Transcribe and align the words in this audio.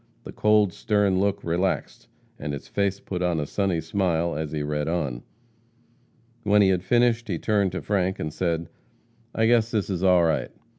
The 0.23 0.31
cold, 0.31 0.73
stern 0.73 1.19
look 1.19 1.43
relaxed, 1.43 2.07
and 2.39 2.53
his 2.53 2.67
face 2.67 2.99
put 2.99 3.21
on 3.21 3.39
a 3.39 3.45
sunny 3.45 3.79
smile 3.81 4.35
as 4.35 4.51
he 4.51 4.63
read 4.63 4.87
on. 4.87 5.21
When 6.41 6.63
he 6.63 6.69
had 6.69 6.81
finished, 6.83 7.27
he 7.27 7.37
turned 7.37 7.71
to 7.73 7.83
Frank 7.83 8.17
and 8.17 8.33
said, 8.33 8.69
'I 9.35 9.45
guess 9.45 9.69
this 9.69 9.91
is 9.91 10.01
all 10.01 10.23
right.' 10.23 10.49